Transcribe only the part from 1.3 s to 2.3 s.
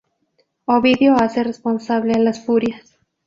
responsable a